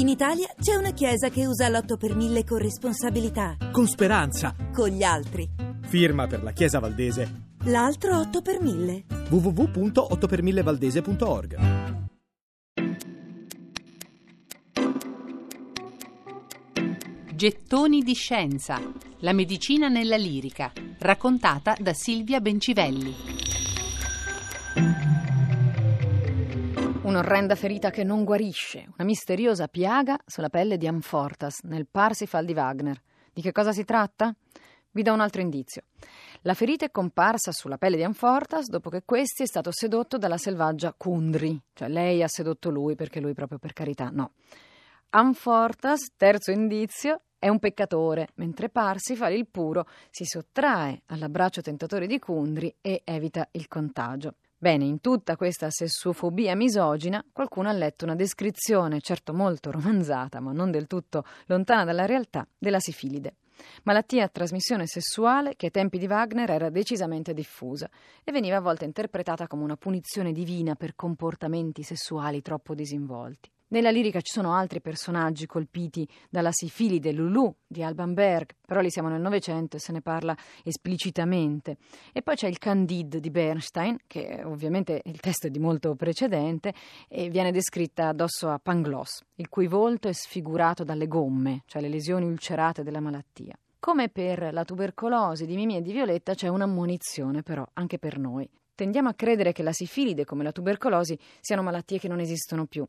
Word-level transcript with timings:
In 0.00 0.08
Italia 0.08 0.48
c'è 0.58 0.74
una 0.76 0.92
chiesa 0.92 1.28
che 1.28 1.46
usa 1.46 1.68
l'8 1.68 1.98
per 1.98 2.16
1000 2.16 2.44
con 2.44 2.56
responsabilità. 2.56 3.58
Con 3.70 3.86
speranza. 3.86 4.56
Con 4.72 4.88
gli 4.88 5.02
altri. 5.02 5.46
Firma 5.82 6.26
per 6.26 6.42
la 6.42 6.52
Chiesa 6.52 6.78
Valdese. 6.78 7.48
L'altro 7.64 8.18
8 8.18 8.40
per 8.40 8.62
1000. 8.62 9.04
www.8per1000valdese.org 9.28 11.58
Gettoni 17.34 18.00
di 18.00 18.14
scienza. 18.14 18.80
La 19.18 19.34
medicina 19.34 19.88
nella 19.88 20.16
lirica. 20.16 20.72
Raccontata 20.98 21.76
da 21.78 21.92
Silvia 21.92 22.40
Bencivelli. 22.40 23.39
Un'orrenda 27.10 27.56
ferita 27.56 27.90
che 27.90 28.04
non 28.04 28.22
guarisce, 28.22 28.86
una 28.94 29.04
misteriosa 29.04 29.66
piaga 29.66 30.16
sulla 30.24 30.48
pelle 30.48 30.76
di 30.76 30.86
Amfortas 30.86 31.58
nel 31.62 31.88
Parsifal 31.90 32.44
di 32.44 32.52
Wagner. 32.52 33.02
Di 33.32 33.42
che 33.42 33.50
cosa 33.50 33.72
si 33.72 33.82
tratta? 33.82 34.32
Vi 34.92 35.02
do 35.02 35.12
un 35.12 35.18
altro 35.18 35.40
indizio. 35.40 35.82
La 36.42 36.54
ferita 36.54 36.84
è 36.84 36.92
comparsa 36.92 37.50
sulla 37.50 37.78
pelle 37.78 37.96
di 37.96 38.04
Amfortas 38.04 38.68
dopo 38.68 38.90
che 38.90 39.02
questi 39.04 39.42
è 39.42 39.46
stato 39.46 39.72
sedotto 39.72 40.18
dalla 40.18 40.38
selvaggia 40.38 40.94
Kundri, 40.96 41.60
cioè 41.72 41.88
lei 41.88 42.22
ha 42.22 42.28
sedotto 42.28 42.70
lui 42.70 42.94
perché 42.94 43.18
lui 43.18 43.34
proprio 43.34 43.58
per 43.58 43.72
carità 43.72 44.08
no. 44.12 44.34
Amfortas, 45.10 46.12
terzo 46.16 46.52
indizio, 46.52 47.22
è 47.40 47.48
un 47.48 47.58
peccatore, 47.58 48.28
mentre 48.34 48.68
Parsifal, 48.68 49.32
il 49.32 49.48
puro, 49.48 49.84
si 50.10 50.24
sottrae 50.24 51.02
all'abbraccio 51.06 51.60
tentatore 51.60 52.06
di 52.06 52.20
Kundri 52.20 52.72
e 52.80 53.02
evita 53.04 53.48
il 53.50 53.66
contagio. 53.66 54.36
Bene, 54.62 54.84
in 54.84 55.00
tutta 55.00 55.36
questa 55.36 55.70
sessuofobia 55.70 56.54
misogina, 56.54 57.24
qualcuno 57.32 57.70
ha 57.70 57.72
letto 57.72 58.04
una 58.04 58.14
descrizione, 58.14 59.00
certo 59.00 59.32
molto 59.32 59.70
romanzata, 59.70 60.38
ma 60.38 60.52
non 60.52 60.70
del 60.70 60.86
tutto 60.86 61.24
lontana 61.46 61.86
dalla 61.86 62.04
realtà, 62.04 62.46
della 62.58 62.78
sifilide. 62.78 63.36
Malattia 63.84 64.24
a 64.24 64.28
trasmissione 64.28 64.86
sessuale 64.86 65.56
che 65.56 65.66
ai 65.66 65.72
tempi 65.72 65.96
di 65.96 66.06
Wagner 66.06 66.50
era 66.50 66.68
decisamente 66.68 67.32
diffusa 67.32 67.88
e 68.22 68.32
veniva 68.32 68.56
a 68.56 68.60
volte 68.60 68.84
interpretata 68.84 69.46
come 69.46 69.62
una 69.62 69.78
punizione 69.78 70.30
divina 70.30 70.74
per 70.74 70.94
comportamenti 70.94 71.82
sessuali 71.82 72.42
troppo 72.42 72.74
disinvolti. 72.74 73.50
Nella 73.72 73.90
lirica 73.90 74.20
ci 74.20 74.32
sono 74.32 74.52
altri 74.52 74.80
personaggi 74.80 75.46
colpiti 75.46 76.04
dalla 76.28 76.50
sifilide 76.50 77.12
Lulu 77.12 77.54
di 77.68 77.84
Alban 77.84 78.14
Berg, 78.14 78.56
però 78.66 78.80
lì 78.80 78.90
siamo 78.90 79.08
nel 79.08 79.20
Novecento 79.20 79.76
e 79.76 79.78
se 79.78 79.92
ne 79.92 80.00
parla 80.00 80.36
esplicitamente. 80.64 81.76
E 82.12 82.20
poi 82.22 82.34
c'è 82.34 82.48
il 82.48 82.58
Candide 82.58 83.20
di 83.20 83.30
Bernstein, 83.30 83.96
che 84.08 84.42
ovviamente 84.44 85.02
il 85.04 85.20
testo 85.20 85.46
è 85.46 85.50
di 85.50 85.60
molto 85.60 85.94
precedente, 85.94 86.74
e 87.06 87.28
viene 87.28 87.52
descritta 87.52 88.08
addosso 88.08 88.48
a 88.48 88.58
Pangloss, 88.58 89.22
il 89.36 89.48
cui 89.48 89.68
volto 89.68 90.08
è 90.08 90.12
sfigurato 90.12 90.82
dalle 90.82 91.06
gomme, 91.06 91.62
cioè 91.66 91.80
le 91.80 91.88
lesioni 91.88 92.26
ulcerate 92.26 92.82
della 92.82 92.98
malattia. 92.98 93.56
Come 93.78 94.08
per 94.08 94.52
la 94.52 94.64
tubercolosi 94.64 95.46
di 95.46 95.54
Mimì 95.54 95.76
e 95.76 95.82
di 95.82 95.92
Violetta 95.92 96.34
c'è 96.34 96.48
un'ammonizione 96.48 97.44
però 97.44 97.64
anche 97.74 98.00
per 98.00 98.18
noi. 98.18 98.50
Tendiamo 98.80 99.10
a 99.10 99.12
credere 99.12 99.52
che 99.52 99.62
la 99.62 99.74
sifilide 99.74 100.24
come 100.24 100.42
la 100.42 100.52
tubercolosi 100.52 101.18
siano 101.38 101.60
malattie 101.60 101.98
che 101.98 102.08
non 102.08 102.18
esistono 102.18 102.64
più. 102.64 102.82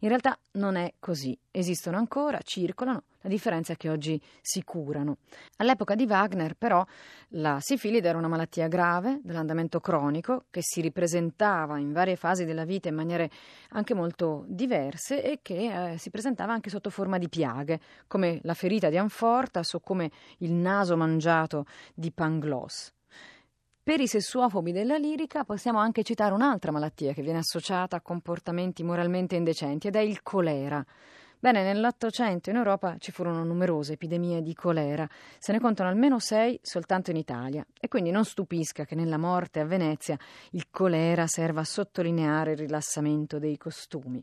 In 0.00 0.08
realtà 0.08 0.38
non 0.52 0.76
è 0.76 0.92
così. 0.98 1.34
Esistono 1.50 1.96
ancora, 1.96 2.38
circolano, 2.42 3.04
la 3.22 3.30
differenza 3.30 3.72
è 3.72 3.76
che 3.78 3.88
oggi 3.88 4.20
si 4.42 4.62
curano. 4.62 5.16
All'epoca 5.56 5.94
di 5.94 6.04
Wagner, 6.04 6.54
però, 6.54 6.84
la 7.28 7.60
sifilide 7.62 8.10
era 8.10 8.18
una 8.18 8.28
malattia 8.28 8.68
grave 8.68 9.20
dell'andamento 9.22 9.80
cronico 9.80 10.44
che 10.50 10.60
si 10.60 10.82
ripresentava 10.82 11.78
in 11.78 11.94
varie 11.94 12.16
fasi 12.16 12.44
della 12.44 12.66
vita 12.66 12.90
in 12.90 12.96
maniere 12.96 13.30
anche 13.70 13.94
molto 13.94 14.44
diverse 14.48 15.24
e 15.24 15.38
che 15.40 15.92
eh, 15.92 15.96
si 15.96 16.10
presentava 16.10 16.52
anche 16.52 16.68
sotto 16.68 16.90
forma 16.90 17.16
di 17.16 17.30
piaghe, 17.30 17.80
come 18.06 18.38
la 18.42 18.52
ferita 18.52 18.90
di 18.90 18.98
Anfortas 18.98 19.72
o 19.72 19.80
come 19.80 20.10
il 20.40 20.52
naso 20.52 20.94
mangiato 20.94 21.64
di 21.94 22.12
Pangloss. 22.12 22.96
Per 23.88 24.00
i 24.00 24.06
sessuofobi 24.06 24.70
della 24.70 24.98
lirica 24.98 25.44
possiamo 25.44 25.78
anche 25.78 26.02
citare 26.02 26.34
un'altra 26.34 26.70
malattia 26.70 27.14
che 27.14 27.22
viene 27.22 27.38
associata 27.38 27.96
a 27.96 28.00
comportamenti 28.02 28.82
moralmente 28.82 29.34
indecenti 29.34 29.86
ed 29.86 29.96
è 29.96 30.00
il 30.00 30.22
colera. 30.22 30.84
Bene, 31.38 31.62
nell'Ottocento 31.62 32.50
in 32.50 32.56
Europa 32.56 32.96
ci 32.98 33.12
furono 33.12 33.42
numerose 33.44 33.94
epidemie 33.94 34.42
di 34.42 34.52
colera, 34.52 35.08
se 35.38 35.52
ne 35.52 35.58
contano 35.58 35.88
almeno 35.88 36.18
sei 36.18 36.60
soltanto 36.62 37.12
in 37.12 37.16
Italia 37.16 37.66
e 37.80 37.88
quindi 37.88 38.10
non 38.10 38.26
stupisca 38.26 38.84
che 38.84 38.94
nella 38.94 39.16
morte 39.16 39.60
a 39.60 39.64
Venezia 39.64 40.18
il 40.50 40.66
colera 40.68 41.26
serva 41.26 41.60
a 41.60 41.64
sottolineare 41.64 42.52
il 42.52 42.58
rilassamento 42.58 43.38
dei 43.38 43.56
costumi. 43.56 44.22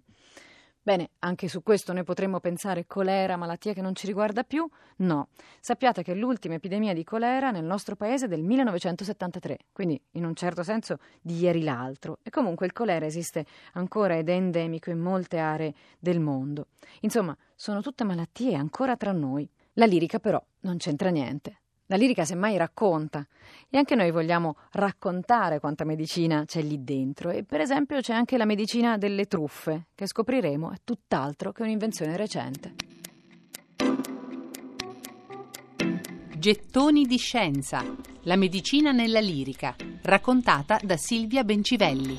Bene, 0.85 1.09
anche 1.22 1.47
su 1.47 1.63
questo 1.63 1.94
noi 1.94 2.03
potremmo 2.03 2.40
pensare 2.40 2.85
colera, 2.85 3.38
malattia 3.38 3.73
che 3.73 3.81
non 3.81 3.96
ci 3.96 4.06
riguarda 4.06 4.44
più? 4.44 4.69
No. 4.97 5.29
Sappiate 5.59 6.03
che 6.03 6.13
l'ultima 6.13 6.53
epidemia 6.53 6.94
di 6.94 7.03
colera 7.03 7.50
nel 7.50 7.63
nostro 7.63 7.96
paese 7.96 8.25
è 8.25 8.28
del 8.28 8.44
1973, 8.44 9.57
quindi 9.72 10.00
in 10.12 10.25
un 10.25 10.35
certo 10.35 10.62
senso 10.62 11.00
di 11.19 11.40
ieri 11.40 11.63
l'altro. 11.63 12.19
E 12.22 12.29
comunque 12.29 12.68
il 12.68 12.72
colera 12.72 13.03
esiste 13.03 13.47
ancora 13.73 14.16
ed 14.16 14.29
è 14.29 14.34
endemico 14.34 14.91
in 14.91 15.00
molte 15.00 15.40
aree 15.40 15.73
del 15.97 16.19
mondo. 16.19 16.68
Insomma, 17.00 17.35
sono 17.56 17.81
tutte 17.81 18.03
malattie 18.03 18.53
ancora 18.53 18.96
tra 18.96 19.12
noi. 19.12 19.50
La 19.73 19.88
lirica 19.88 20.19
però 20.19 20.40
non 20.59 20.78
c'entra 20.78 21.09
niente. 21.09 21.62
La 21.88 21.97
lirica 21.97 22.25
semmai 22.25 22.57
racconta 22.57 23.28
e 23.69 23.78
anche 23.78 23.94
noi 23.94 24.09
vogliamo 24.09 24.56
raccontare 24.72 25.59
quanta 25.59 25.84
medicina 25.84 26.44
c'è 26.46 26.63
lì 26.63 26.84
dentro 26.84 27.29
e 27.29 27.44
per 27.44 27.62
esempio 27.62 28.01
c'è 28.01 28.13
anche 28.13 28.38
la 28.38 28.46
medicina 28.46 28.97
delle 28.97 29.25
truffe 29.25 29.88
che 29.94 30.07
scopriremo 30.07 30.72
è 30.72 30.78
tutt'altro 30.84 31.51
che 31.51 31.62
un'invenzione 31.62 32.18
recente. 32.18 32.73
Gettoni 36.38 37.06
di 37.06 37.18
scienza. 37.18 37.84
La 38.23 38.35
medicina 38.35 38.91
nella 38.91 39.19
lirica, 39.19 39.75
raccontata 40.02 40.79
da 40.81 40.97
Silvia 40.97 41.44
Bencivelli. 41.44 42.17